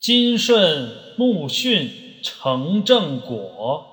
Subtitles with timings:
[0.00, 0.88] 金顺
[1.18, 1.90] 木训
[2.22, 3.84] 成正果，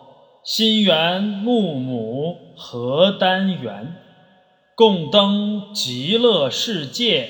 [0.45, 3.93] 心圆木母合丹元，
[4.73, 7.29] 共登极乐世界，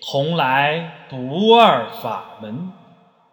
[0.00, 2.70] 同来不二法门，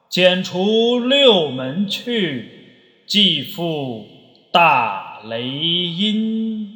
[0.09, 4.07] 剪除六门去，即复
[4.51, 6.67] 大雷音。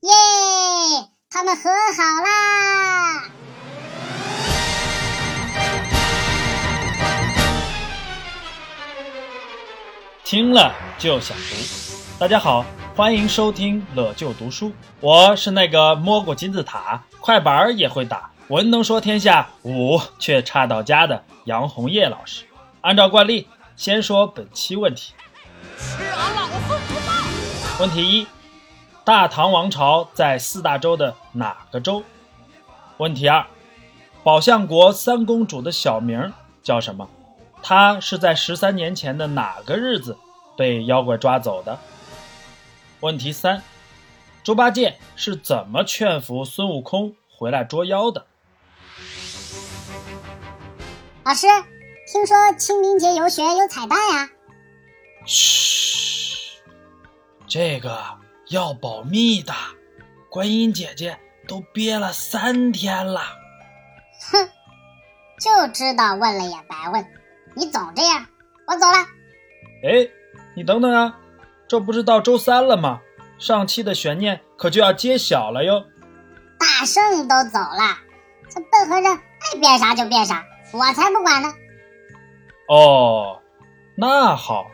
[0.00, 0.10] 耶，
[1.30, 3.35] 他们和好啦！
[10.26, 11.54] 听了就想读。
[12.18, 12.64] 大家好，
[12.96, 22.44] 欢迎收听乐就读书，我是那个摸过金字塔、快板儿也会打、文能说天下、武却差到家的杨红叶老师。
[22.80, 25.14] 按照惯例，先说本期问题。
[26.16, 26.80] 俺老孙
[27.78, 27.82] 不！
[27.82, 28.26] 问题一：
[29.04, 32.02] 大唐王朝在四大洲的哪个州？
[32.96, 33.46] 问题二：
[34.24, 36.32] 宝象国三公主的小名
[36.64, 37.08] 叫什么？
[37.68, 40.16] 他是在十三年前的哪个日子
[40.56, 41.76] 被妖怪抓走的？
[43.00, 43.60] 问题三：
[44.44, 48.24] 猪八戒是怎么劝服孙悟空回来捉妖的？
[51.24, 51.48] 老师，
[52.06, 54.30] 听说清明节游学有彩蛋呀？
[55.24, 56.60] 嘘，
[57.48, 58.00] 这个
[58.48, 59.52] 要保密的。
[60.30, 63.22] 观音姐姐都憋了三天了。
[64.30, 64.48] 哼，
[65.40, 67.04] 就知道问了也白问。
[67.56, 68.26] 你总这样，
[68.66, 68.98] 我走了。
[69.82, 70.08] 哎，
[70.54, 71.18] 你等等啊，
[71.66, 73.00] 这不是到周三了吗？
[73.38, 75.84] 上期的悬念可就要揭晓了哟。
[76.58, 77.98] 大圣都走了，
[78.48, 81.48] 这笨和尚爱变啥就变啥，我才不管呢。
[82.68, 83.40] 哦，
[83.96, 84.70] 那好，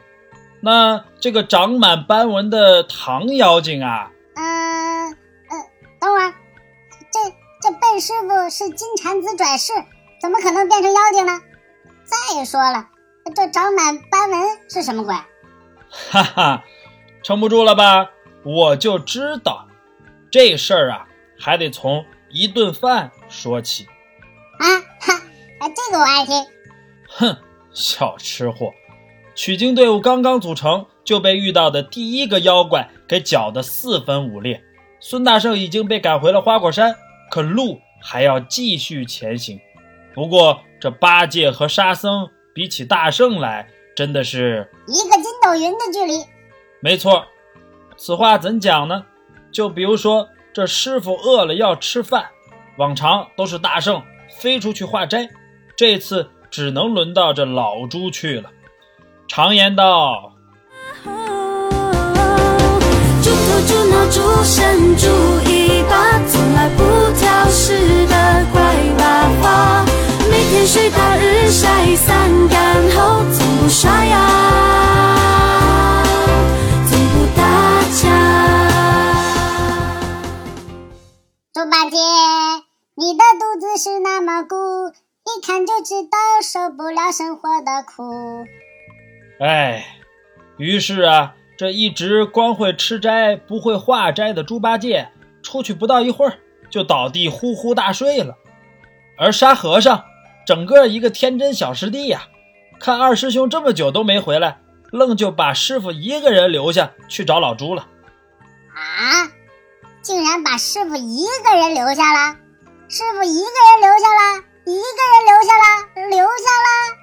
[0.60, 5.16] 那这个长满斑纹的唐妖精啊，嗯嗯，
[6.00, 6.33] 等会儿，
[7.12, 7.20] 这
[7.60, 9.72] 这笨师傅是金蝉子转世，
[10.20, 11.41] 怎么可能变成妖精呢？
[12.13, 12.89] 再说了，
[13.35, 15.15] 这长满斑纹是什么鬼？
[15.91, 16.65] 哈哈，
[17.23, 18.11] 撑不住了吧？
[18.45, 19.67] 我就知道，
[20.31, 21.06] 这事儿啊，
[21.39, 23.87] 还得从一顿饭说起。
[24.59, 24.67] 啊
[25.01, 25.22] 哈，
[25.61, 26.34] 这个我爱听。
[27.09, 27.37] 哼，
[27.72, 28.72] 小吃货，
[29.34, 34.62] 取经队伍刚刚组成，就被遇到的第一个妖怪给搅得四分五裂。
[35.01, 36.97] 孙大圣已经被赶回了花果山，
[37.31, 39.61] 可路还要继续前行。
[40.15, 46.15] 不过，这八戒和沙僧比起大圣来，真的是一个筋斗云的距离。
[46.81, 47.25] 没错，
[47.97, 49.04] 此话怎讲呢？
[49.53, 52.25] 就比如说，这师傅饿了要吃饭，
[52.78, 54.03] 往常都是大圣
[54.41, 55.31] 飞出去化斋，
[55.76, 58.50] 这次只能轮到这老猪去了。
[59.28, 60.32] 常言道：
[61.04, 61.21] 猪头
[63.69, 65.06] 猪脑猪身猪
[65.47, 66.82] 尾巴，从来不
[67.21, 67.72] 挑食
[68.09, 68.60] 的乖
[68.98, 69.91] 娃娃，每
[70.53, 76.05] 天睡到日晒三干后，从不刷牙，
[76.87, 77.43] 从不打
[77.95, 78.11] 架。
[81.55, 81.97] 猪八戒，
[82.97, 84.55] 你的肚子是那么鼓，
[85.25, 88.45] 一看就知道受不了生活的苦。
[89.41, 89.87] 哎，
[90.59, 95.09] 于是啊，这一直光会吃斋不会化斋的猪八戒，
[95.43, 96.34] 出去不到一会儿
[96.69, 98.37] 就倒地呼呼大睡了。
[99.17, 100.05] 而沙和尚，
[100.47, 102.28] 整个一个天真小师弟呀，
[102.80, 104.60] 看二师兄这么久都没回来，
[104.91, 107.86] 愣就把师傅一个人留下去找老朱了。
[108.75, 109.30] 啊！
[110.03, 112.36] 竟然把师傅一个人留下了，
[112.88, 116.98] 师傅一个人留下了，一个人留下了，留下了。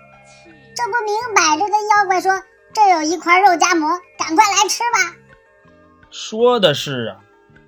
[0.75, 5.15] 这不明摆着跟妖怪说，这有一块肉夹馍，赶快来吃吧。
[6.11, 7.17] 说的是啊，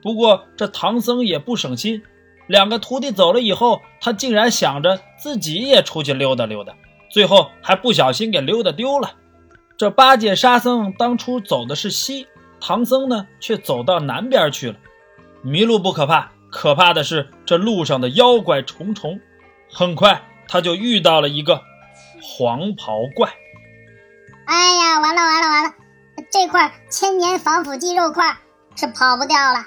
[0.03, 2.03] 不过这唐僧也不省心，
[2.51, 6.73] 两个徒弟走了以后，他竟然想着自己也出去溜达溜达，
[7.09, 9.13] 最后还不小心给溜达丢了。
[9.77, 12.27] 这八戒、沙僧当初走的是西，
[12.59, 14.75] 唐僧呢却走到南边去了。
[15.41, 19.21] 迷路不可怕，可怕的是这路上的妖怪重重。
[19.71, 21.61] 很快他就遇到了一个
[22.21, 23.29] 黄袍怪。
[24.43, 25.73] 哎呀，完了完了完了，
[26.29, 28.35] 这块千年防腐剂肉块
[28.75, 29.59] 是跑不掉了。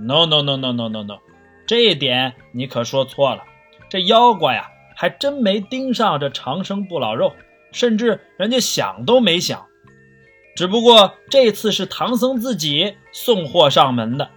[0.00, 1.18] No no no no no no no，
[1.66, 3.42] 这一点你可说错了。
[3.88, 7.32] 这妖怪呀，还真没盯上这长生不老肉，
[7.72, 9.66] 甚至人家想都没想。
[10.56, 14.30] 只不过这次是唐僧自己送货上门的。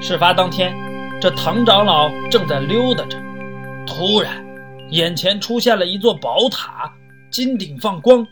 [0.00, 0.74] 事发当天，
[1.20, 3.18] 这唐长老正在溜达着，
[3.86, 4.44] 突然，
[4.90, 6.92] 眼前出现了一座宝塔，
[7.30, 8.26] 金顶放光。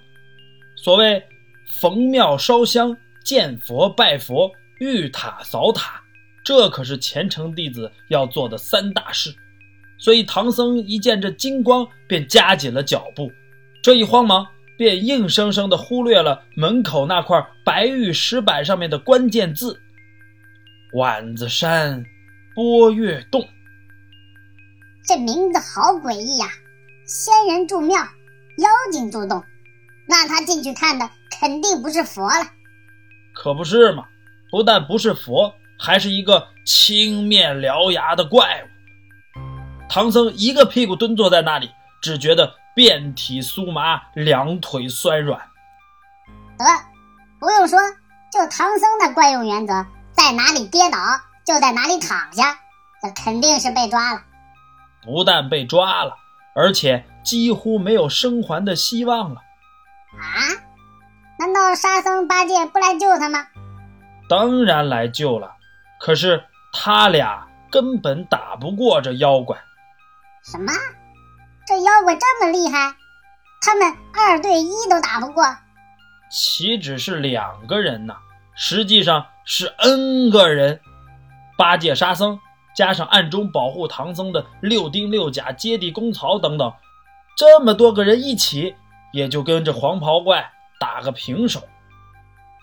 [0.77, 1.23] 所谓
[1.81, 2.97] 逢庙烧香。
[3.23, 6.00] 见佛拜佛，遇塔扫塔，
[6.45, 9.35] 这可是虔诚弟子要做的三大事。
[9.99, 13.31] 所以唐僧一见这金光，便加紧了脚步。
[13.83, 14.47] 这一慌忙，
[14.79, 19.81] 便硬生生的忽略了门口那块白玉石板上面的关键字
[20.95, 22.03] ：“万子山
[22.55, 23.47] 波月洞。”
[25.07, 26.47] 这名字好诡异呀！
[27.05, 29.45] 仙人住庙，妖精住洞，
[30.07, 32.53] 那他进去看的肯定不是佛了。
[33.35, 34.07] 可不是嘛！
[34.51, 38.69] 不但不是佛，还是一个青面獠牙的怪物。
[39.89, 41.71] 唐僧一个屁股蹲坐在那里，
[42.03, 45.41] 只觉得遍体酥麻，两腿酸软。
[46.59, 46.65] 得，
[47.41, 47.79] 不用说，
[48.31, 50.99] 就唐僧的惯用原则，在哪里跌倒
[51.47, 52.59] 就在哪里躺下，
[53.03, 54.21] 这肯定是被抓了。
[55.03, 56.15] 不但被抓了，
[56.55, 59.41] 而且几乎没有生还的希望了。
[60.19, 60.61] 啊？
[61.39, 63.47] 难道沙僧、八戒不来救他吗？
[64.29, 65.57] 当然来救了，
[66.01, 66.43] 可是
[66.73, 69.57] 他俩根本打不过这妖怪。
[70.43, 70.73] 什么？
[71.67, 72.95] 这妖怪这么厉害？
[73.61, 75.45] 他们二对一都打不过？
[76.31, 78.17] 岂止是两个人呢？
[78.57, 80.81] 实际上是 N 个人。
[81.57, 82.41] 八戒、沙僧。
[82.73, 86.73] 加上暗中保护唐僧的六丁六甲、接地公曹等等，
[87.37, 88.77] 这么多个人一起，
[89.13, 91.61] 也就跟这黄袍怪打个平手。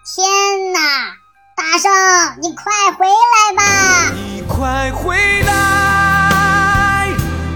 [0.05, 1.13] 天哪，
[1.57, 1.91] 大圣，
[2.39, 4.13] 你快回来吧！
[4.13, 7.07] 你快回来，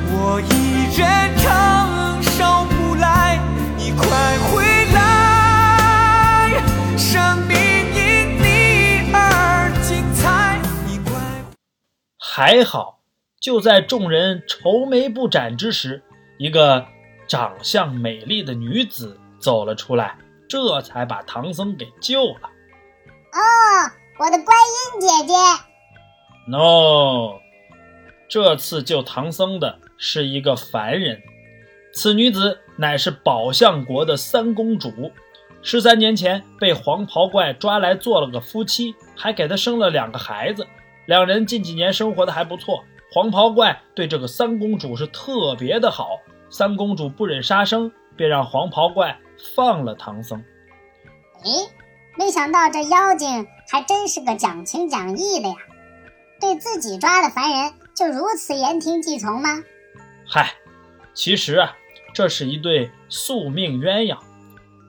[0.10, 3.40] 我一人承受不来。
[3.78, 4.08] 你快
[4.50, 6.64] 回来，
[6.98, 7.56] 生命
[7.94, 10.60] 因你而精彩。
[10.88, 11.14] 你快。
[12.18, 13.02] 还好，
[13.40, 16.04] 就在众人愁眉不展之时，
[16.40, 16.88] 一个
[17.28, 20.18] 长相美丽的女子走了出来，
[20.50, 22.50] 这才把唐僧给救了。
[23.34, 23.40] 哦，
[24.20, 25.34] 我的观音姐姐。
[26.48, 27.40] No，
[28.28, 31.22] 这次救唐僧的是一个凡人，
[31.94, 35.12] 此女子乃是宝象国的三公主，
[35.62, 40.68] 十三年前被黄袍怪抓来做了个夫妻，还给他生了两个孩子。
[41.06, 46.20] 两人近几年生活的还不错，黄袍怪对这个三公主是特别的好。
[46.50, 49.18] 三公主不忍杀生，便让黄袍怪
[49.56, 50.44] 放了唐僧。
[51.44, 51.50] 诶，
[52.18, 55.56] 没想到这妖精还真是个讲情讲义的呀！
[56.40, 59.64] 对自己抓的凡人就如此言听计从吗？
[60.28, 60.54] 嗨，
[61.14, 61.76] 其实啊，
[62.14, 64.18] 这是一对宿命鸳鸯。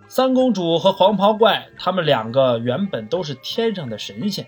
[0.08, 4.46] 三公主和黄袍怪，他们两个原本都是天上的神仙。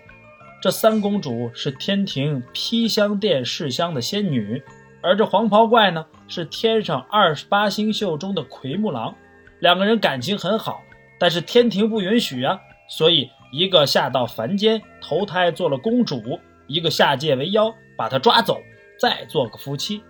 [0.61, 4.61] 这三公主是天庭披香殿侍香的仙女，
[5.01, 9.15] 而这黄袍怪呢，是天上二十八星宿中的奎木狼。
[9.59, 10.81] 两个人感情很好，
[11.19, 18.59] 但是天庭不允许啊，所以一个下到凡间投胎做了公主，一个下界为妖，把她抓走，
[18.99, 20.03] 再做个夫妻。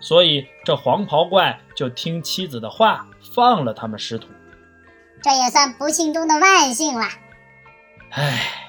[0.00, 4.28] 所以这黄袍怪就听妻子的话，放了他们师徒。
[5.22, 7.06] 这也算不幸中的万幸了。
[8.10, 8.64] 唉。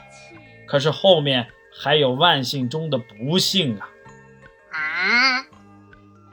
[0.66, 3.90] 可是后面还有万幸中的不幸啊！
[4.72, 5.46] 啊，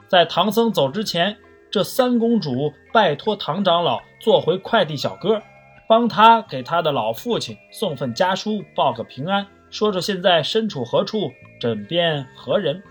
[0.07, 1.37] 在唐僧走之前，
[1.71, 5.41] 这三公主拜托唐长老做回快递小哥，
[5.87, 12.83] 帮他给他的老父亲送份家书，报个平安，说说现在身处何处，枕边何人。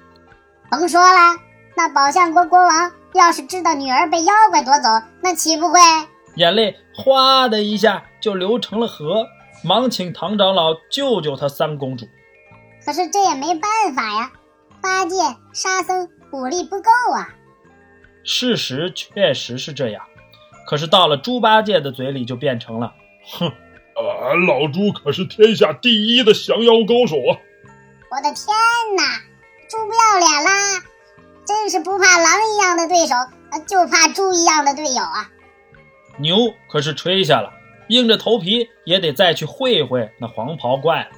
[0.71, 1.39] 甭说了，
[1.77, 4.89] 那宝象国国王要是知道女儿被妖怪夺走，
[5.23, 5.79] 那岂不会……
[6.37, 9.27] 眼泪哗的一下就流成了河。
[9.65, 12.07] 忙请唐长老救救他三公主，
[12.85, 14.31] 可是这也没办法呀，
[14.83, 15.17] 八戒、
[15.53, 17.35] 沙僧武力不够啊。
[18.23, 20.05] 事实确实是这样，
[20.67, 22.93] 可是到了猪八戒的嘴里就变成了
[23.39, 23.53] ：“哼，
[23.95, 27.39] 俺老猪可是天下第一的降妖高手啊！”
[28.11, 28.47] 我的天
[28.97, 29.03] 哪，
[29.69, 30.83] 猪不要脸啦！
[31.47, 33.15] 真是不怕狼一样的对手，
[33.67, 35.31] 就怕猪一样的队友啊！
[36.19, 36.37] 牛
[36.69, 37.53] 可是吹下了。
[37.89, 41.11] 硬着头皮也得再去会会那黄袍怪了，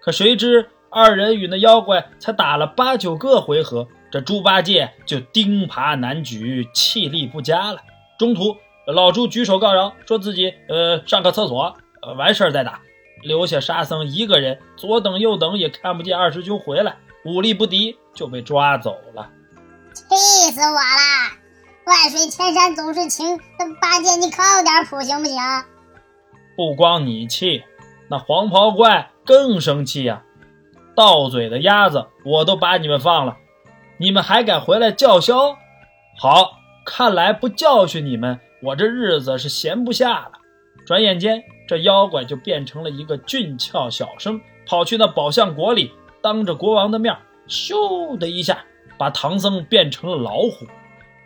[0.00, 7.80] 可谁知二人与那妖怪才打了八九个回合，这猪八戒就钉耙难举，气力不佳了。
[8.18, 8.56] 中途
[8.86, 12.80] 老猪举手告饶，说自己呃上个厕所，呃完事儿再打，
[13.22, 19.30] 留下沙僧一个人，左等右等也看不见二师兄回来，武力不敌就被抓走了。
[19.94, 20.04] 气
[20.52, 21.38] 死我了！
[21.86, 23.38] 万水千山总是情，
[23.80, 25.38] 八戒你靠点谱行不行？
[26.56, 27.64] 不光你气，
[28.08, 30.22] 那黄袍怪更生气呀！
[30.96, 33.36] 到嘴的鸭子，我都把你们放了，
[33.98, 35.56] 你们还敢回来叫嚣？
[36.18, 36.52] 好，
[36.84, 40.32] 看来不教训你们，我这日子是闲不下了。
[40.86, 45.92] 转眼间，这妖怪就变成了一个俊俏小生，跑去那宝象国里，
[46.22, 47.16] 当着国王的面，
[47.48, 48.64] 咻的一下
[48.96, 50.66] 把唐僧变成了老虎，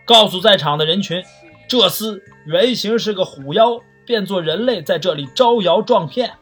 [0.05, 1.25] 告诉在场的人群，
[1.69, 6.33] 这厮原型是个虎妖，变作人类在这里招摇撞骗。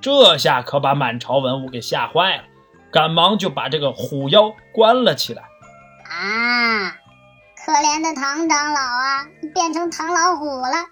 [0.00, 2.44] 这下可把满朝文武给吓坏了，
[2.90, 5.42] 赶忙就把这个虎妖关了起来。
[6.04, 6.96] 啊，
[7.68, 10.86] 可怜的唐长老啊，变成唐老虎了。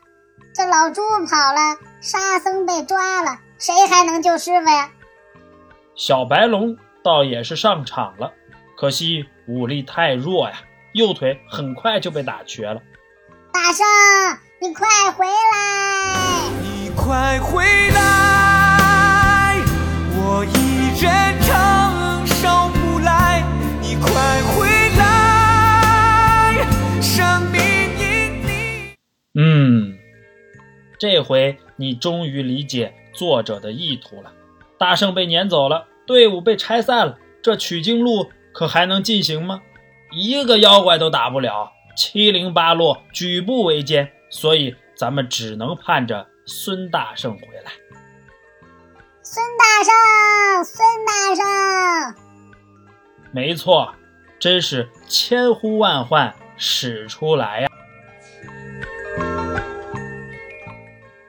[0.54, 4.90] 这老猪跑了，沙僧被抓了，谁还能救师傅呀？
[5.94, 8.30] 小白龙倒也是上场了，
[8.76, 10.56] 可惜武力太弱呀，
[10.92, 12.82] 右腿很快就被打瘸了。
[13.54, 13.86] 大圣，
[14.60, 16.50] 你快回来！
[16.60, 19.56] 你快回来！
[20.12, 23.42] 我一人承受不来，
[23.80, 24.10] 你快
[24.52, 24.65] 回
[29.38, 29.98] 嗯，
[30.98, 34.32] 这回你终于理解作者的意图了。
[34.78, 39.60] 大圣被撵走了，队伍被拆散了，这取经路可还能进行吗？
[40.10, 47.72] 一个妖怪都打不了，七零八落，举步维艰，所以咱们只能盼着孙大圣回来。
[49.22, 52.14] 孙大圣，孙大圣，
[53.32, 53.94] 没错，
[54.38, 57.68] 真是千呼万唤始出来呀！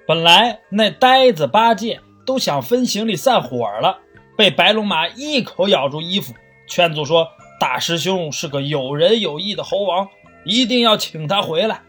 [0.07, 3.99] 本来那呆子八戒都想分行李散伙了，
[4.37, 6.33] 被白龙马一口咬住衣服，
[6.65, 7.27] 劝阻说
[7.59, 10.07] ：“大师兄是个有仁有义的猴王，
[10.45, 11.81] 一定要请他回来。”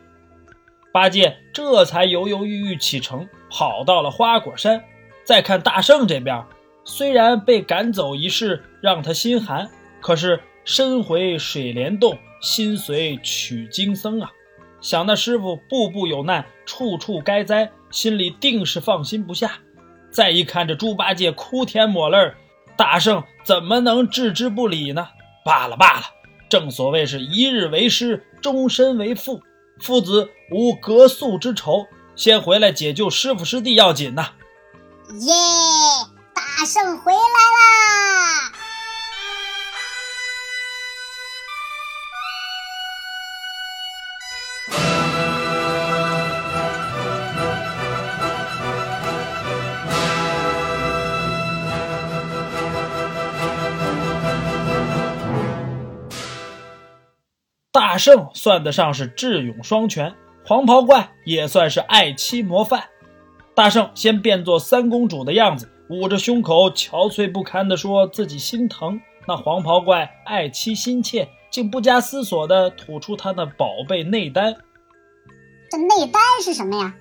[0.92, 4.82] 八戒这才犹犹豫豫启程，跑到了花果山。
[5.22, 6.44] 再看大圣这边，
[6.84, 9.70] 虽然被赶走一事让他心寒，
[10.00, 14.32] 可是身回水帘洞，心随取经僧啊！
[14.80, 19.52] 想那师傅步步有难，处处该灾，心里定是放心不下。
[20.10, 22.32] 再一看这猪八戒哭天抹泪，
[22.76, 25.08] 大圣怎么能置之不理呢？
[25.44, 26.02] 罢了罢了，
[26.48, 29.42] 正所谓是一日为师，终身为父，
[29.80, 31.86] 父子无隔宿之仇。
[32.14, 34.30] 先回来解救师傅师弟要紧呐！
[35.20, 35.32] 耶！
[36.34, 37.18] 大圣回来
[57.98, 60.14] 大圣算得上是智勇双全，
[60.46, 62.84] 黄袍怪也算是爱妻模范。
[63.56, 69.00] 大圣先变作三公主的样子，捂着胸口，憔悴不堪地说自己心疼。
[69.26, 74.54] 那黄袍怪爱妻心切，竟不加思索地吐出他的宝贝内丹。
[75.68, 76.94] 这内丹是什么呀？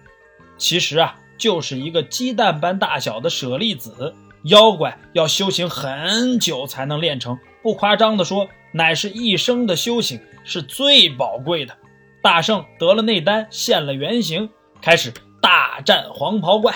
[0.57, 7.37] 其实啊，就是一个鸡蛋般大小的舍利子，妖怪要修行很久才能练成。
[7.61, 11.75] 不夸张地说，乃是一生的修行，是最宝贵的。
[12.21, 14.51] 大圣得了内丹，现了原形，
[14.83, 16.75] 开始大战黄袍怪。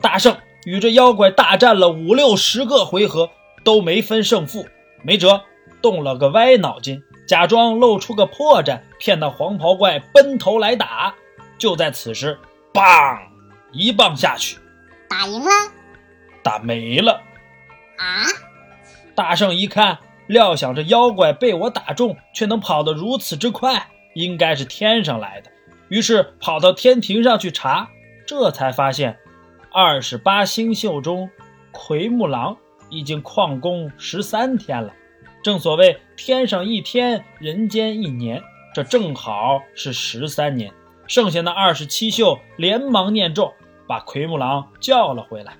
[0.00, 3.30] 大圣与这妖怪大战了五六十个回合，
[3.62, 4.66] 都没分胜负。
[5.04, 5.44] 没辙，
[5.80, 11.14] 动了个歪脑筋，假装露出个破绽，骗那黄袍怪奔头来打。
[11.56, 12.36] 就在此时，
[12.74, 13.20] 棒
[13.72, 14.58] 一棒下去，
[15.08, 15.50] 打赢了
[16.42, 17.12] 打没了。
[17.98, 18.26] 啊？
[19.22, 25.50] 大圣一看，料想这妖怪被我打中，却能跑得如此之快，应该是天上来的。
[25.88, 27.88] 于是跑到天庭上去查，
[28.26, 29.16] 这才发现，
[29.72, 31.30] 二十八星宿中，
[31.70, 32.56] 奎木狼
[32.90, 34.92] 已经旷工十三天了。
[35.40, 38.42] 正所谓天上一天，人间一年，
[38.74, 40.72] 这正好是十三年。
[41.06, 43.52] 剩下那二十七宿连忙念咒，
[43.86, 45.52] 把奎木狼叫了回来，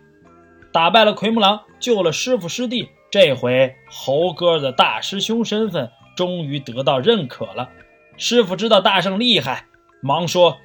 [0.72, 2.88] 打败了奎木狼，救了师傅师弟。
[3.12, 7.68] 这回猴哥的大师兄身份终于得到认可了。
[8.16, 9.66] 师傅知道大圣厉害，
[10.00, 10.56] 忙说：“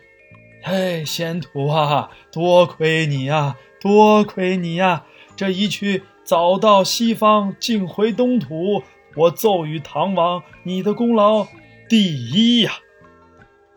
[0.64, 5.04] 哎，仙徒啊，多亏你呀，多亏你呀！
[5.36, 8.82] 这一去早到西方，竟回东土，
[9.18, 11.46] 我奏与唐王，你的功劳
[11.90, 12.72] 第一呀！”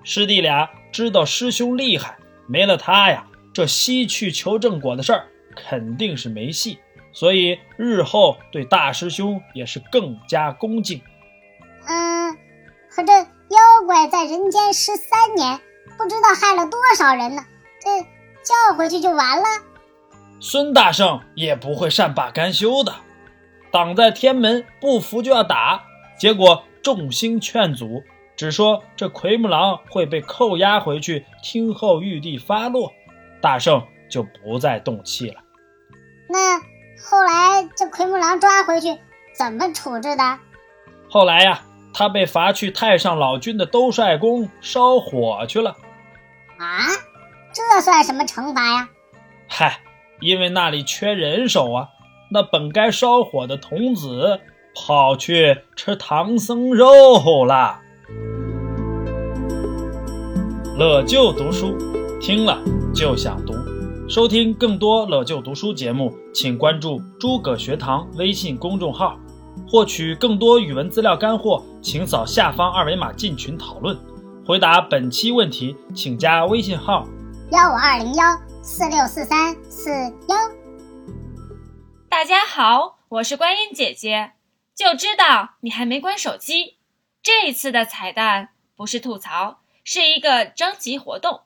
[0.04, 6.78] 师弟俩知道师兄厉害，没了他呀，这西去求正果的事儿肯定是没戏。
[7.12, 11.02] 所以日后对大师兄也是更加恭敬。
[11.86, 12.36] 嗯，
[12.88, 15.60] 可这妖怪在人间十三年，
[15.98, 17.42] 不知道害了多少人呢？
[17.80, 18.00] 这
[18.42, 19.44] 叫回去就完了？
[20.40, 22.94] 孙大圣也不会善罢甘休的，
[23.70, 25.84] 挡在天门，不服就要打。
[26.18, 28.02] 结果众星劝阻，
[28.36, 32.92] 只说这奎木狼会被扣押回去，听候玉帝发落。
[33.40, 35.40] 大圣就不再动气了。
[36.28, 36.60] 那
[37.02, 38.98] 后来这奎木狼抓回去，
[39.36, 40.38] 怎么处置的？
[41.08, 45.76] 后来呀，他被罚去太上老君的兜率宫烧火去了。
[46.58, 46.86] 啊，
[47.52, 48.88] 这算什么惩罚呀？
[49.48, 49.80] 嗨，
[50.20, 51.88] 因为那里缺人手啊，
[52.30, 54.40] 那本该烧火的童子
[54.74, 57.80] 跑去吃唐僧肉啦。
[60.76, 61.76] 乐就读书，
[62.20, 62.62] 听了
[62.94, 63.52] 就想读。
[64.10, 69.16] 收听更多乐就读书节目，请关注诸葛学堂微信公众号。
[69.68, 73.96] 获取更多语文资料干货，请扫下方二维码进群讨论。
[74.44, 77.06] 回答本期问题，请加微信号
[77.52, 79.90] 幺五二零幺四六四三四
[80.28, 80.36] 幺。
[82.08, 84.32] 大家好，我是观音姐姐。
[84.74, 86.78] 就知道你还没关手机。
[87.22, 91.42] 这一次的彩蛋不是吐槽，是一个征集活动。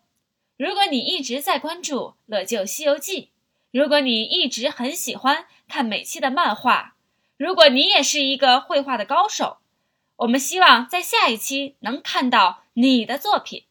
[0.56, 3.22] 如果你一直在关注《乐就西游记》，
[3.72, 6.94] 如果你一直很喜欢看每期的漫画，
[7.36, 9.58] 如果你也是一个绘画的高手，
[10.14, 13.64] 我们希望在下一期能看到你的作品。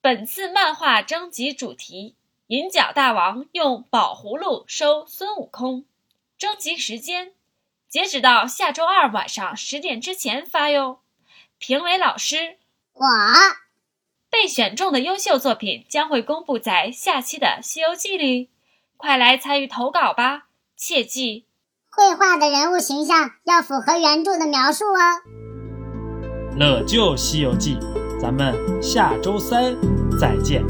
[0.00, 2.16] 本次漫画征集主题：
[2.48, 5.84] 银角大王用宝葫芦收孙悟空。
[6.36, 7.32] 征集时间：
[7.88, 10.98] 截止到下周二晚上十点之前发哟。
[11.58, 12.58] 评委老师：
[12.92, 13.06] 我。
[14.30, 18.50] 被选中的优秀作品将会公布在下期的《西游记》里，
[18.96, 20.48] 快来参与投稿吧！
[20.76, 21.46] 切记，
[21.90, 25.00] 绘画的人物形象要符合原著的描述哦。
[26.56, 27.76] 乐就《西游记》，
[28.20, 29.74] 咱们下周三
[30.20, 30.62] 再见。